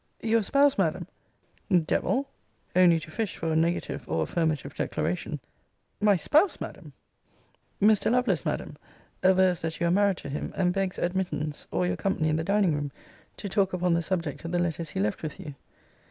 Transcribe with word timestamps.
Your 0.23 0.41
SPOUSE, 0.41 0.79
Madam, 0.79 1.05
[Devil! 1.69 2.27
only 2.75 2.99
to 3.01 3.11
fish 3.11 3.35
for 3.37 3.53
a 3.53 3.55
negative 3.55 4.09
or 4.09 4.23
affirmative 4.23 4.73
declaration.] 4.73 5.33
Cl. 5.33 6.05
My 6.07 6.15
spouse, 6.15 6.59
Madam 6.59 6.93
Miss 7.79 8.03
R. 8.03 8.09
Mr. 8.09 8.11
Lovelace, 8.15 8.43
Madam, 8.43 8.77
avers 9.23 9.61
that 9.61 9.79
you 9.79 9.85
are 9.85 9.91
married 9.91 10.17
to 10.17 10.29
him; 10.29 10.53
and 10.55 10.73
begs 10.73 10.97
admittance, 10.97 11.67
or 11.69 11.85
your 11.85 11.97
company 11.97 12.29
in 12.29 12.35
the 12.37 12.43
dining 12.43 12.73
room, 12.73 12.91
to 13.37 13.47
talk 13.47 13.73
upon 13.73 13.93
the 13.93 14.01
subject 14.01 14.43
of 14.43 14.51
the 14.51 14.57
letters 14.57 14.89
he 14.89 14.99
left 14.99 15.21
with 15.21 15.39
you. 15.39 15.53